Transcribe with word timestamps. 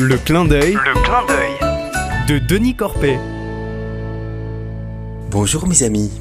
Le 0.00 0.16
clin 0.16 0.44
d'œil 0.44 0.74
Le 0.74 1.02
clin 1.02 1.26
d'œil. 1.26 2.28
de 2.28 2.38
Denis 2.38 2.76
Corpet. 2.76 3.18
Bonjour 5.28 5.66
mes 5.66 5.82
amis. 5.82 6.12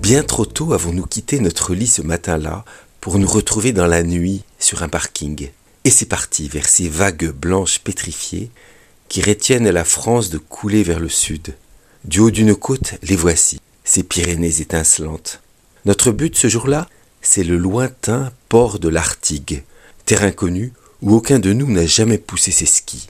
Bien 0.00 0.22
trop 0.22 0.46
tôt 0.46 0.72
avons-nous 0.72 1.04
quitté 1.04 1.38
notre 1.38 1.74
lit 1.74 1.88
ce 1.88 2.00
matin-là 2.00 2.64
pour 3.02 3.18
nous 3.18 3.28
retrouver 3.28 3.72
dans 3.72 3.86
la 3.86 4.02
nuit 4.02 4.44
sur 4.58 4.82
un 4.82 4.88
parking. 4.88 5.50
Et 5.84 5.90
c'est 5.90 6.06
parti 6.06 6.48
vers 6.48 6.66
ces 6.66 6.88
vagues 6.88 7.30
blanches 7.30 7.80
pétrifiées 7.80 8.50
qui 9.10 9.20
retiennent 9.20 9.68
la 9.68 9.84
France 9.84 10.30
de 10.30 10.38
couler 10.38 10.82
vers 10.82 10.98
le 10.98 11.10
sud. 11.10 11.54
Du 12.04 12.20
haut 12.20 12.30
d'une 12.30 12.54
côte, 12.54 12.94
les 13.02 13.16
voici, 13.16 13.60
ces 13.84 14.04
Pyrénées 14.04 14.62
étincelantes. 14.62 15.42
Notre 15.84 16.12
but 16.12 16.34
ce 16.34 16.48
jour-là, 16.48 16.88
c'est 17.20 17.44
le 17.44 17.58
lointain 17.58 18.32
port 18.48 18.78
de 18.78 18.88
l'Artigue, 18.88 19.64
terrain 20.06 20.30
connu 20.30 20.72
où 21.02 21.14
aucun 21.14 21.38
de 21.38 21.52
nous 21.52 21.70
n'a 21.70 21.84
jamais 21.84 22.16
poussé 22.16 22.52
ses 22.52 22.64
skis. 22.64 23.08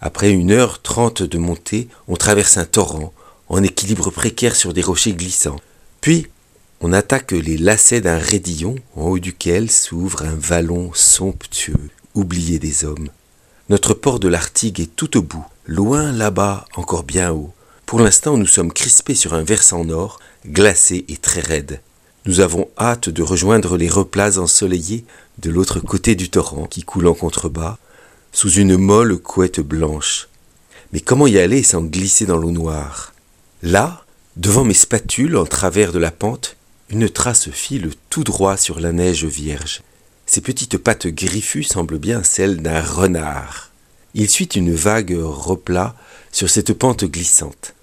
Après 0.00 0.30
une 0.30 0.50
heure 0.50 0.80
trente 0.80 1.22
de 1.22 1.38
montée, 1.38 1.88
on 2.08 2.16
traverse 2.16 2.56
un 2.56 2.64
torrent, 2.64 3.12
en 3.48 3.62
équilibre 3.62 4.10
précaire 4.10 4.56
sur 4.56 4.72
des 4.72 4.82
rochers 4.82 5.12
glissants. 5.12 5.60
Puis, 6.00 6.28
on 6.80 6.94
attaque 6.94 7.32
les 7.32 7.58
lacets 7.58 8.00
d'un 8.00 8.16
raidillon 8.16 8.76
en 8.96 9.08
haut 9.08 9.18
duquel 9.18 9.70
s'ouvre 9.70 10.22
un 10.22 10.34
vallon 10.34 10.90
somptueux, 10.94 11.90
oublié 12.14 12.58
des 12.58 12.84
hommes. 12.86 13.08
Notre 13.68 13.92
port 13.92 14.18
de 14.18 14.28
l'Artigue 14.28 14.80
est 14.80 14.96
tout 14.96 15.18
au 15.18 15.22
bout, 15.22 15.44
loin 15.66 16.12
là-bas, 16.12 16.64
encore 16.76 17.02
bien 17.02 17.32
haut. 17.32 17.52
Pour 17.84 18.00
l'instant, 18.00 18.38
nous 18.38 18.46
sommes 18.46 18.72
crispés 18.72 19.14
sur 19.14 19.34
un 19.34 19.42
versant 19.42 19.84
nord, 19.84 20.20
glacé 20.46 21.04
et 21.08 21.16
très 21.18 21.40
raide. 21.40 21.80
Nous 22.24 22.40
avons 22.40 22.68
hâte 22.78 23.08
de 23.08 23.22
rejoindre 23.22 23.76
les 23.76 23.88
replats 23.88 24.38
ensoleillés 24.38 25.04
de 25.38 25.50
l'autre 25.50 25.80
côté 25.80 26.14
du 26.14 26.30
torrent 26.30 26.66
qui 26.66 26.84
coule 26.84 27.08
en 27.08 27.14
contrebas, 27.14 27.78
sous 28.32 28.50
une 28.52 28.76
molle 28.76 29.18
couette 29.18 29.60
blanche. 29.60 30.28
Mais 30.92 31.00
comment 31.00 31.26
y 31.26 31.38
aller 31.38 31.62
sans 31.62 31.82
glisser 31.82 32.26
dans 32.26 32.36
l'eau 32.36 32.50
noire? 32.50 33.12
Là, 33.62 34.04
devant 34.36 34.64
mes 34.64 34.74
spatules 34.74 35.36
en 35.36 35.46
travers 35.46 35.92
de 35.92 35.98
la 35.98 36.10
pente, 36.10 36.56
une 36.88 37.08
trace 37.08 37.50
file 37.50 37.90
tout 38.08 38.24
droit 38.24 38.56
sur 38.56 38.80
la 38.80 38.92
neige 38.92 39.24
vierge. 39.24 39.82
Ses 40.26 40.40
petites 40.40 40.78
pattes 40.78 41.06
griffues 41.06 41.64
semblent 41.64 41.98
bien 41.98 42.22
celles 42.22 42.62
d'un 42.62 42.80
renard. 42.80 43.70
Il 44.14 44.28
suit 44.28 44.46
une 44.46 44.74
vague 44.74 45.16
replat 45.16 45.94
sur 46.32 46.50
cette 46.50 46.72
pente 46.72 47.04
glissante. 47.04 47.74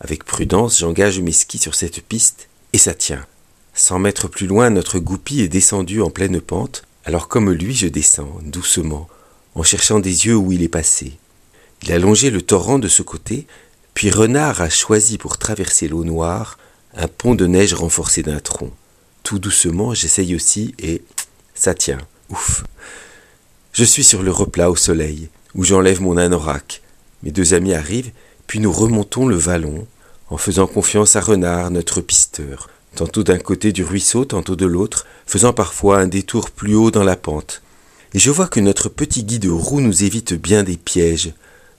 Avec 0.00 0.24
prudence, 0.24 0.78
j'engage 0.78 1.20
mes 1.20 1.32
skis 1.32 1.58
sur 1.58 1.74
cette 1.74 2.02
piste 2.02 2.48
et 2.72 2.78
ça 2.78 2.94
tient. 2.94 3.26
Cent 3.74 3.98
mètres 3.98 4.28
plus 4.28 4.46
loin, 4.46 4.70
notre 4.70 4.98
goupille 4.98 5.42
est 5.42 5.48
descendu 5.48 6.02
en 6.02 6.10
pleine 6.10 6.40
pente, 6.40 6.82
alors 7.04 7.28
comme 7.28 7.50
lui, 7.50 7.74
je 7.74 7.86
descends, 7.86 8.38
doucement, 8.42 9.08
en 9.60 9.62
cherchant 9.62 10.00
des 10.00 10.24
yeux 10.24 10.36
où 10.36 10.52
il 10.52 10.62
est 10.62 10.68
passé. 10.68 11.18
Il 11.82 11.92
a 11.92 11.98
longé 11.98 12.30
le 12.30 12.40
torrent 12.40 12.78
de 12.78 12.88
ce 12.88 13.02
côté, 13.02 13.46
puis 13.92 14.10
Renard 14.10 14.62
a 14.62 14.70
choisi 14.70 15.18
pour 15.18 15.36
traverser 15.36 15.86
l'eau 15.86 16.02
noire 16.02 16.56
un 16.94 17.06
pont 17.06 17.34
de 17.34 17.46
neige 17.46 17.74
renforcé 17.74 18.22
d'un 18.22 18.40
tronc. 18.40 18.70
Tout 19.22 19.38
doucement, 19.38 19.92
j'essaye 19.92 20.34
aussi 20.34 20.74
et 20.78 21.02
ça 21.54 21.74
tient. 21.74 21.98
Ouf. 22.30 22.64
Je 23.74 23.84
suis 23.84 24.02
sur 24.02 24.22
le 24.22 24.30
replat 24.30 24.70
au 24.70 24.76
soleil, 24.76 25.28
où 25.54 25.62
j'enlève 25.62 26.00
mon 26.00 26.16
anorak. 26.16 26.80
Mes 27.22 27.30
deux 27.30 27.52
amis 27.52 27.74
arrivent, 27.74 28.12
puis 28.46 28.60
nous 28.60 28.72
remontons 28.72 29.26
le 29.26 29.36
vallon, 29.36 29.86
en 30.30 30.38
faisant 30.38 30.68
confiance 30.68 31.16
à 31.16 31.20
Renard, 31.20 31.70
notre 31.70 32.00
pisteur, 32.00 32.70
tantôt 32.94 33.24
d'un 33.24 33.38
côté 33.38 33.72
du 33.72 33.84
ruisseau, 33.84 34.24
tantôt 34.24 34.56
de 34.56 34.64
l'autre, 34.64 35.06
faisant 35.26 35.52
parfois 35.52 35.98
un 35.98 36.06
détour 36.06 36.50
plus 36.50 36.74
haut 36.74 36.90
dans 36.90 37.04
la 37.04 37.16
pente. 37.16 37.60
Et 38.12 38.18
je 38.18 38.30
vois 38.30 38.48
que 38.48 38.60
notre 38.60 38.88
petit 38.88 39.22
guide 39.22 39.46
roux 39.46 39.80
nous 39.80 40.02
évite 40.02 40.34
bien 40.34 40.64
des 40.64 40.76
pièges, 40.76 41.32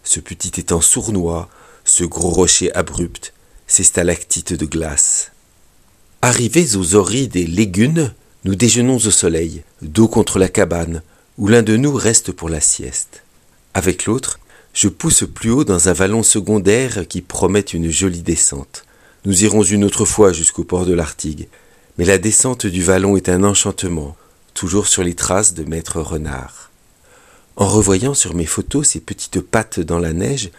ce 0.04 0.20
petit 0.20 0.60
étang 0.60 0.82
sournois, 0.82 1.50
ce 1.84 2.04
gros 2.04 2.30
rocher 2.30 2.74
abrupt, 2.74 3.34
ces 3.68 3.84
stalactites 3.84 4.54
de 4.54 4.66
glace. 4.66 5.32
Arrivés 6.22 6.76
aux 6.76 6.96
oreilles 6.96 7.28
des 7.28 7.46
légunes, 7.46 8.14
nous 8.46 8.56
déjeunons 8.56 8.96
au 8.96 9.12
soleil, 9.12 9.64
dos 9.82 10.08
contre 10.08 10.40
la 10.40 10.48
cabane, 10.48 11.02
où 11.38 11.48
l'un 11.48 11.64
de 11.64 11.76
nous 11.76 11.94
reste 11.94 12.32
pour 12.32 12.50
la 12.50 12.62
sieste. 12.62 13.24
Avec 13.74 14.06
l'autre, 14.06 14.40
je 14.74 14.88
pousse 14.88 15.26
plus 15.34 15.52
haut 15.52 15.64
dans 15.64 15.90
un 15.90 15.94
vallon 15.94 16.24
secondaire 16.24 17.08
qui 17.08 17.22
promet 17.22 17.60
une 17.60 17.90
jolie 17.90 18.22
descente. 18.22 18.86
Nous 19.26 19.44
irons 19.44 19.64
une 19.64 19.84
autre 19.84 20.06
fois 20.06 20.32
jusqu'au 20.32 20.64
port 20.64 20.86
de 20.86 20.94
l'Artigue, 20.94 21.50
mais 21.98 22.06
la 22.06 22.18
descente 22.18 22.66
du 22.66 22.82
vallon 22.82 23.18
est 23.18 23.30
un 23.30 23.44
enchantement, 23.44 24.16
toujours 24.54 24.88
sur 24.88 25.04
les 25.04 25.16
traces 25.16 25.54
de 25.54 25.64
maître 25.64 26.02
renard. 26.02 26.72
En 27.56 27.68
revoyant 27.68 28.14
sur 28.14 28.34
mes 28.34 28.46
photos 28.46 28.90
ces 28.90 29.00
petites 29.00 29.42
pattes 29.42 29.80
dans 29.80 30.00
la 30.00 30.14
neige, 30.14 30.52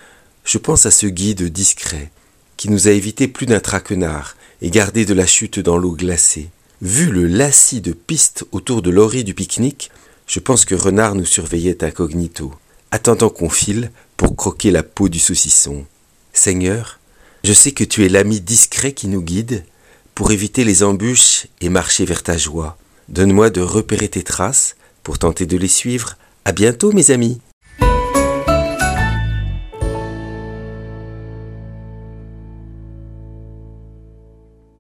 je 0.44 0.58
pense 0.58 0.86
à 0.86 0.90
ce 0.90 1.06
guide 1.06 1.44
discret, 1.44 2.10
qui 2.56 2.68
nous 2.68 2.88
a 2.88 2.92
évité 2.92 3.28
plus 3.28 3.46
d'un 3.46 3.60
traquenard 3.60 4.36
et 4.60 4.70
gardé 4.70 5.04
de 5.04 5.14
la 5.14 5.26
chute 5.26 5.58
dans 5.58 5.76
l'eau 5.76 5.92
glacée. 5.92 6.50
Vu 6.80 7.10
le 7.10 7.26
lacis 7.26 7.80
de 7.80 7.92
pistes 7.92 8.44
autour 8.52 8.82
de 8.82 8.90
l'orée 8.90 9.22
du 9.22 9.34
pique-nique, 9.34 9.90
je 10.26 10.40
pense 10.40 10.64
que 10.64 10.74
Renard 10.74 11.14
nous 11.14 11.24
surveillait 11.24 11.84
incognito, 11.84 12.52
attendant 12.90 13.30
qu'on 13.30 13.50
file 13.50 13.90
pour 14.16 14.36
croquer 14.36 14.70
la 14.70 14.82
peau 14.82 15.08
du 15.08 15.18
saucisson. 15.18 15.84
Seigneur, 16.32 16.98
je 17.44 17.52
sais 17.52 17.72
que 17.72 17.84
tu 17.84 18.04
es 18.04 18.08
l'ami 18.08 18.40
discret 18.40 18.92
qui 18.92 19.08
nous 19.08 19.22
guide 19.22 19.64
pour 20.14 20.30
éviter 20.32 20.64
les 20.64 20.82
embûches 20.82 21.46
et 21.60 21.68
marcher 21.68 22.04
vers 22.04 22.22
ta 22.22 22.36
joie. 22.36 22.76
Donne-moi 23.08 23.50
de 23.50 23.60
repérer 23.60 24.08
tes 24.08 24.22
traces 24.22 24.76
pour 25.02 25.18
tenter 25.18 25.46
de 25.46 25.56
les 25.56 25.68
suivre. 25.68 26.16
À 26.44 26.52
bientôt, 26.52 26.92
mes 26.92 27.10
amis. 27.10 27.40